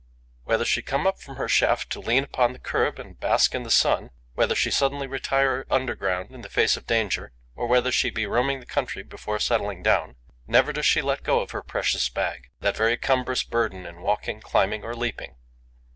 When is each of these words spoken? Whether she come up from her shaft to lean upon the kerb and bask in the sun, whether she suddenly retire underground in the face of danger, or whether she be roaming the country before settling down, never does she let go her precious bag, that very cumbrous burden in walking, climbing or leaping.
Whether 0.45 0.65
she 0.65 0.81
come 0.81 1.05
up 1.05 1.19
from 1.21 1.35
her 1.35 1.47
shaft 1.47 1.91
to 1.91 1.99
lean 1.99 2.23
upon 2.23 2.53
the 2.53 2.59
kerb 2.59 2.97
and 2.97 3.19
bask 3.19 3.53
in 3.53 3.61
the 3.61 3.69
sun, 3.69 4.09
whether 4.33 4.55
she 4.55 4.71
suddenly 4.71 5.05
retire 5.05 5.63
underground 5.69 6.31
in 6.31 6.41
the 6.41 6.49
face 6.49 6.75
of 6.75 6.87
danger, 6.87 7.33
or 7.55 7.67
whether 7.67 7.91
she 7.91 8.09
be 8.09 8.25
roaming 8.25 8.61
the 8.61 8.65
country 8.65 9.03
before 9.03 9.37
settling 9.37 9.83
down, 9.83 10.15
never 10.47 10.73
does 10.73 10.87
she 10.87 11.03
let 11.03 11.21
go 11.21 11.45
her 11.45 11.61
precious 11.61 12.09
bag, 12.09 12.49
that 12.61 12.75
very 12.75 12.97
cumbrous 12.97 13.43
burden 13.43 13.85
in 13.85 14.01
walking, 14.01 14.41
climbing 14.41 14.83
or 14.83 14.95
leaping. 14.95 15.35